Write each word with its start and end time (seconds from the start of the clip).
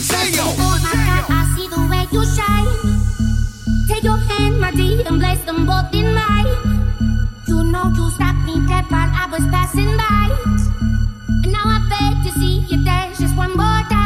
Monsanto. 0.00 0.44
I 1.28 1.52
see 1.54 1.68
the 1.68 1.80
way 1.90 2.06
you 2.10 2.24
shine. 2.24 2.66
Take 3.86 4.02
your 4.02 4.16
hand, 4.16 4.58
my 4.58 4.70
dear, 4.70 5.06
and 5.06 5.20
place 5.20 5.44
them 5.44 5.66
both 5.66 5.92
in 5.92 6.14
mine. 6.14 6.46
You 7.46 7.64
know 7.64 7.92
you 7.94 8.10
stopped 8.10 8.46
me 8.46 8.66
dead 8.66 8.86
while 8.88 9.10
I 9.12 9.28
was 9.30 9.44
passing 9.52 9.94
by. 9.98 10.30
And 11.44 11.52
now 11.52 11.64
I 11.66 11.84
beg 11.90 12.32
to 12.32 12.38
see 12.40 12.60
you 12.60 12.82
dance 12.82 13.18
just 13.18 13.36
one 13.36 13.54
more 13.54 13.82
time. 13.90 13.99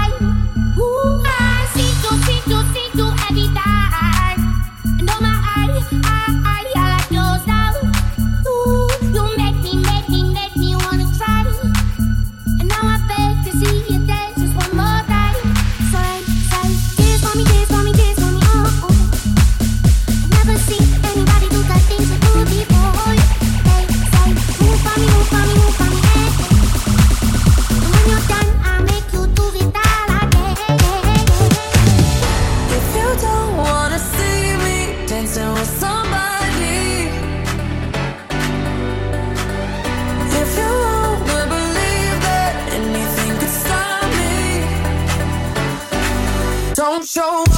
show 47.14 47.53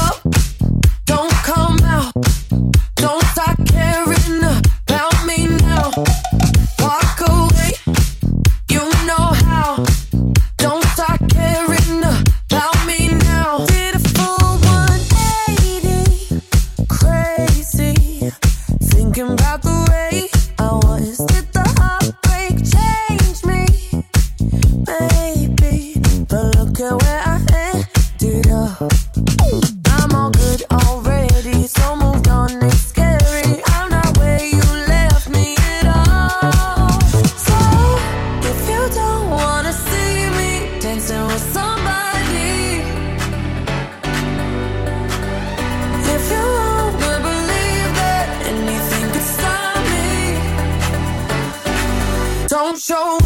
show 52.89 53.25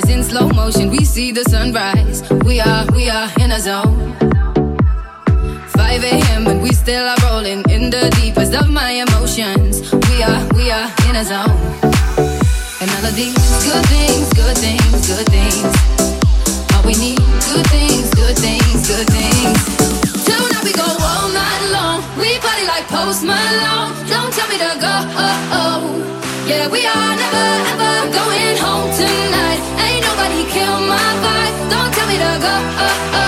eyes 0.00 0.10
in 0.10 0.22
slow 0.22 0.48
motion. 0.48 0.90
We 0.90 1.04
see 1.04 1.32
the 1.32 1.44
sunrise. 1.44 2.22
We 2.44 2.60
are, 2.60 2.86
we 2.92 3.08
are 3.08 3.28
in 3.40 3.50
a 3.52 3.60
zone. 3.60 4.14
5 5.76 6.04
a.m. 6.04 6.46
and 6.46 6.62
we 6.62 6.72
still 6.72 7.06
are 7.06 7.16
rolling 7.30 7.62
in 7.70 7.90
the 7.90 8.10
deepest 8.20 8.54
of 8.54 8.68
my 8.70 8.90
emotions. 8.90 9.92
We 9.92 10.22
are, 10.22 10.42
we 10.54 10.70
are 10.70 10.88
in 11.08 11.16
a 11.16 11.24
zone. 11.24 11.58
And 12.80 12.88
all 12.96 13.06
of 13.08 13.14
these 13.16 13.34
good 13.66 13.84
things, 13.94 14.28
good 14.32 14.56
things, 14.58 15.00
good 15.06 15.28
things. 15.36 15.72
All 16.74 16.84
we 16.84 16.94
need, 16.96 17.20
good 17.50 17.66
things, 17.68 18.10
good 18.14 18.36
things, 18.36 18.80
good 18.86 19.08
things. 19.08 19.60
Tonight 20.24 20.64
we 20.64 20.72
go 20.72 20.86
all 20.86 21.28
night 21.32 21.62
long. 21.72 21.98
We 22.18 22.38
party 22.38 22.66
like 22.66 22.86
Post 22.88 23.24
Malone. 23.24 23.92
Don't 24.08 24.32
tell 24.32 24.48
me 24.48 24.58
to 24.58 24.72
go. 24.80 24.94
Oh, 25.16 25.58
oh. 25.60 26.46
Yeah, 26.46 26.68
we 26.68 26.86
are 26.86 27.16
never. 27.16 27.59
to 32.20 32.38
go. 32.38 33.19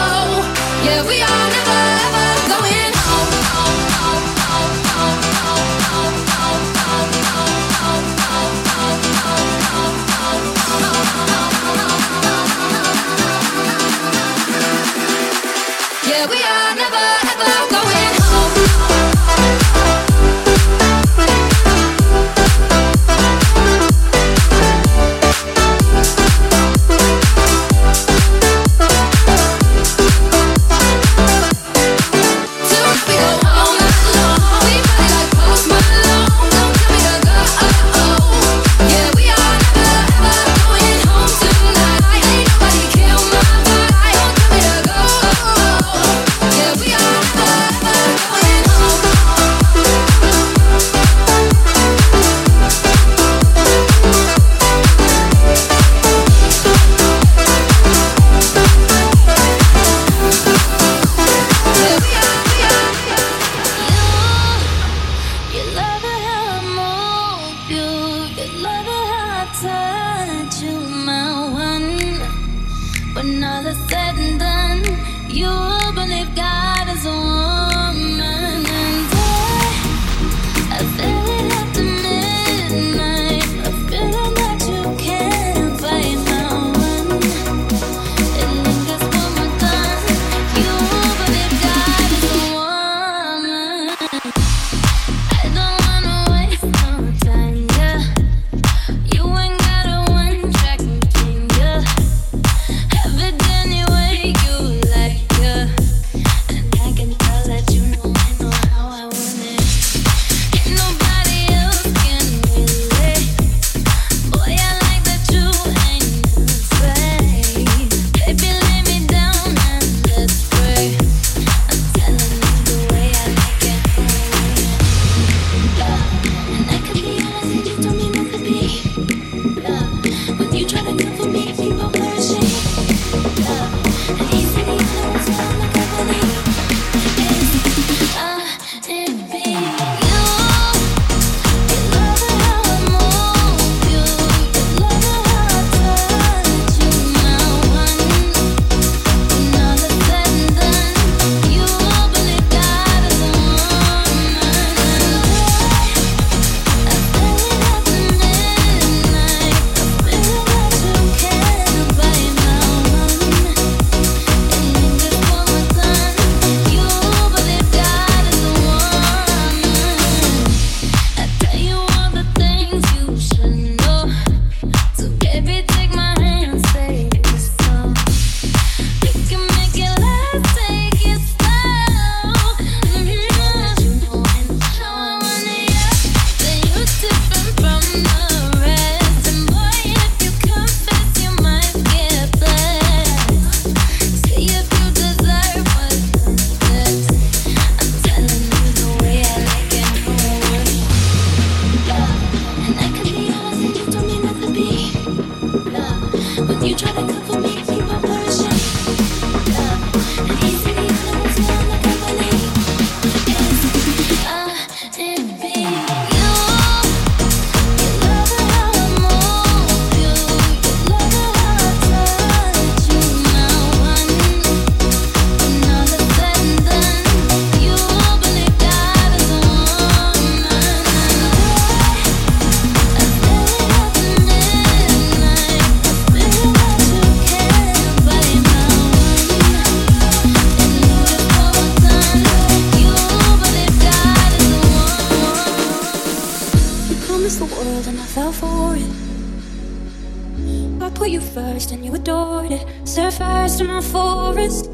in 253.63 253.69
my 253.69 253.81
forest 253.81 254.67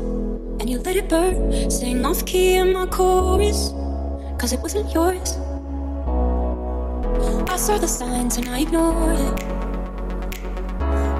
and 0.61 0.69
you 0.69 0.79
let 0.79 0.97
it 0.97 1.09
burn. 1.09 1.71
Sing 1.71 2.05
off 2.05 2.25
key 2.25 2.57
in 2.57 2.73
my 2.73 2.87
chorus, 2.87 3.73
cause 4.39 4.53
it 4.53 4.61
wasn't 4.61 4.93
yours. 4.93 5.37
I 7.55 7.57
saw 7.57 7.77
the 7.79 7.89
signs 7.89 8.37
and 8.39 8.49
I 8.49 8.61
ignored 8.61 9.21
it. 9.29 9.37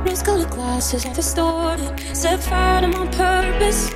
Rose 0.05 0.23
colored 0.23 0.51
glasses 0.51 1.05
are 1.05 1.15
distorted. 1.15 1.93
Set 2.17 2.41
fire 2.41 2.81
to 2.81 2.89
my 2.89 3.07
purpose 3.09 3.93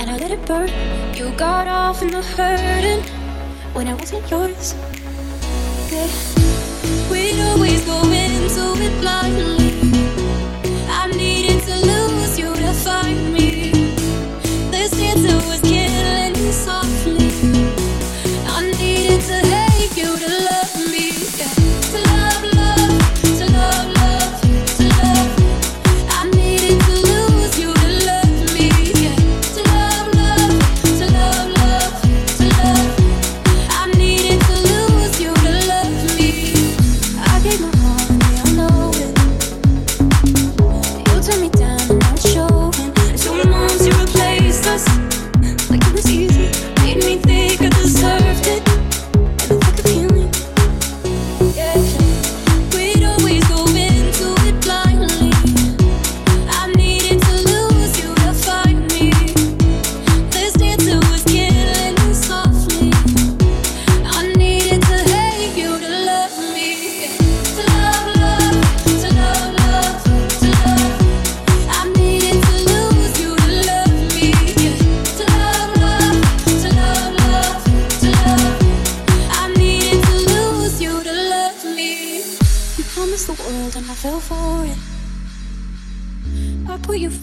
and 0.00 0.10
I 0.10 0.16
let 0.16 0.30
it 0.30 0.44
burn. 0.46 0.70
You 1.14 1.30
got 1.36 1.66
off 1.66 2.02
in 2.02 2.08
the 2.08 2.22
hurting 2.22 3.02
when 3.74 3.88
it 3.88 3.96
wasn't 4.00 4.30
yours. 4.30 4.74
We'd 7.10 7.40
always 7.50 7.84
go 7.84 7.98
into 8.02 8.64
it 8.86 9.00
blindly. 9.00 9.63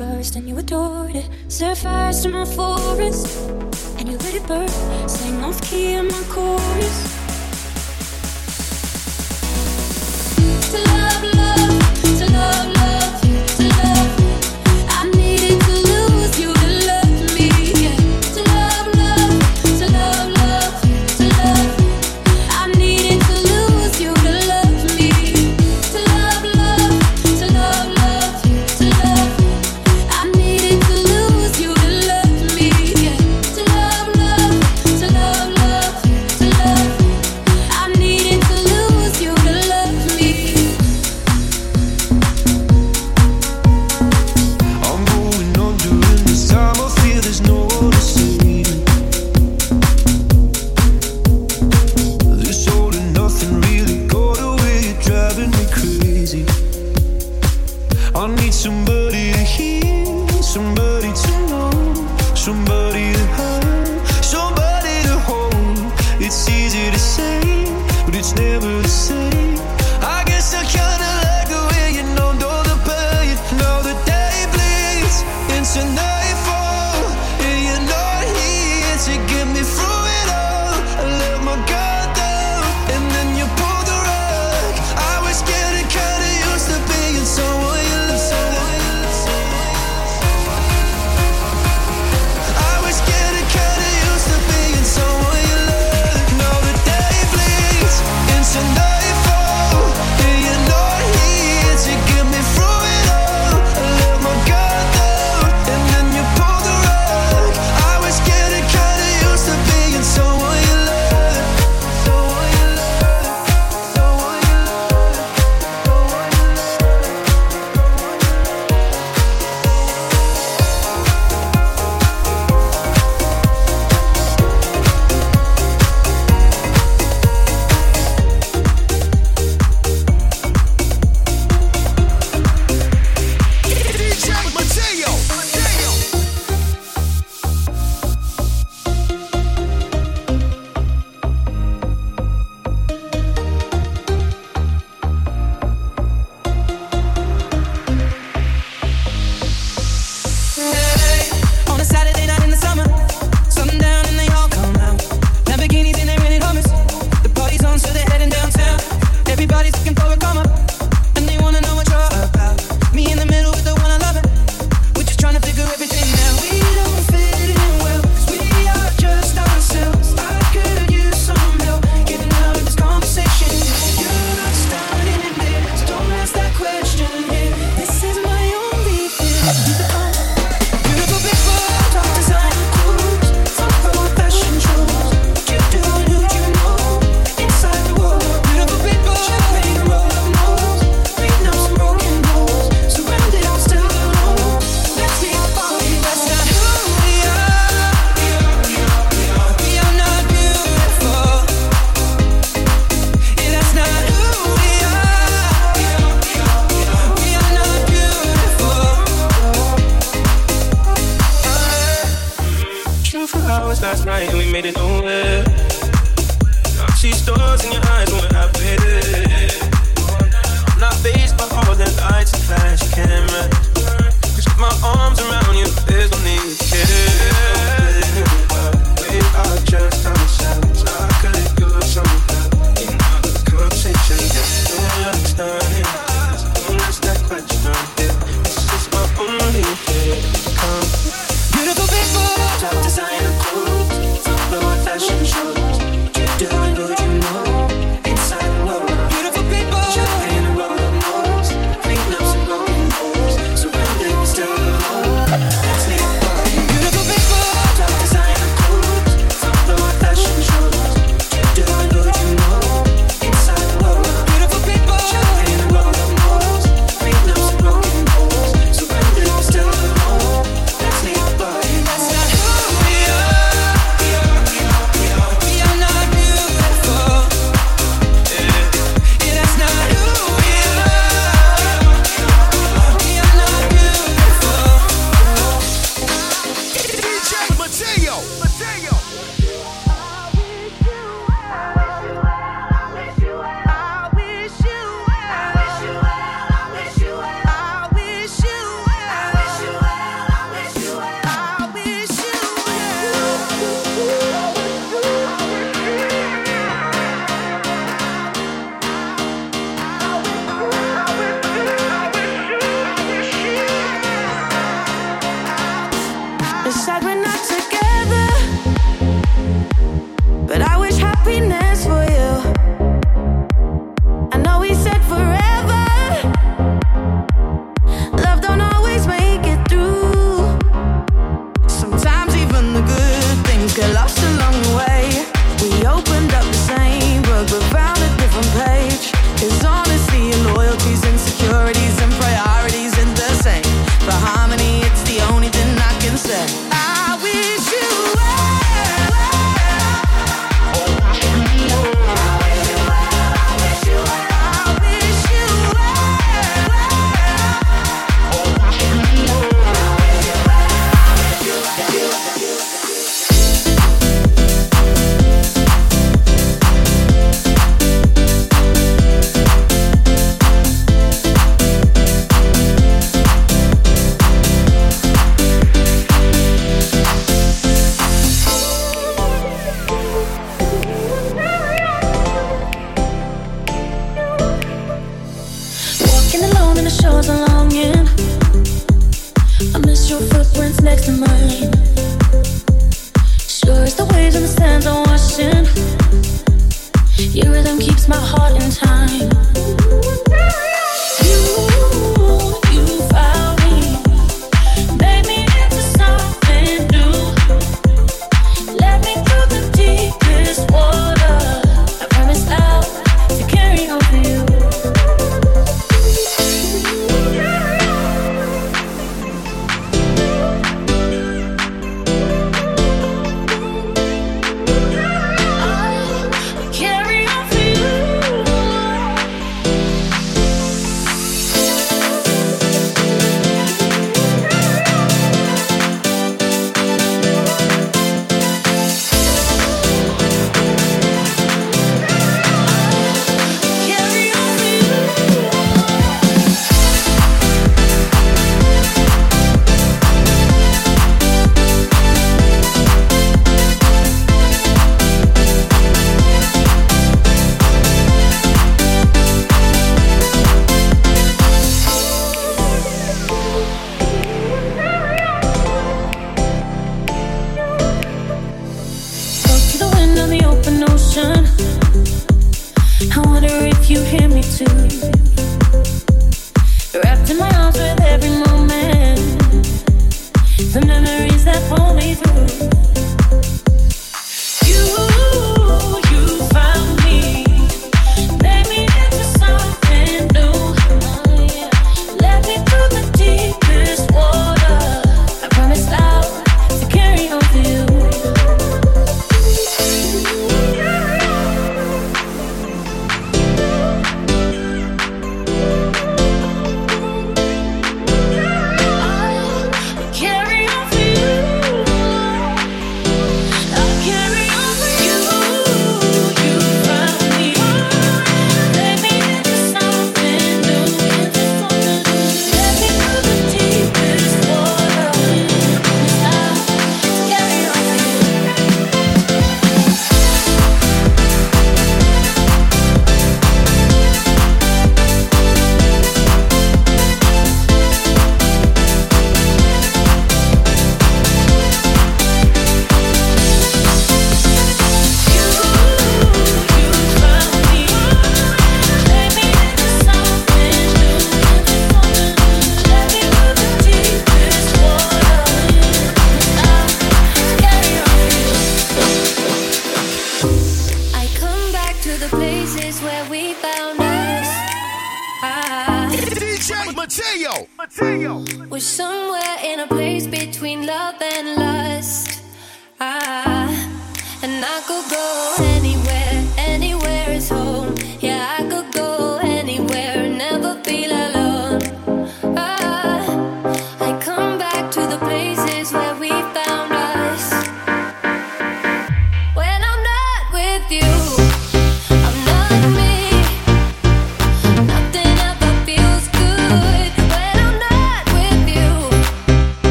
First 0.00 0.34
and 0.36 0.48
you 0.48 0.56
adored 0.56 1.14
it. 1.14 1.28
Set 1.48 1.76
fires 1.76 2.22
to 2.22 2.28
my 2.30 2.46
forest 2.46 3.26
and 3.98 4.08
you 4.08 4.16
let 4.16 4.34
it 4.34 4.46
burn. 4.46 4.68
Sing 5.06 5.44
off 5.44 5.60
key 5.60 5.92
in 5.92 6.06
my 6.06 6.22
chorus. 6.34 6.98
To 10.70 10.78
love, 10.88 11.09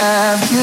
Sorry 0.00 0.40
that 0.40 0.59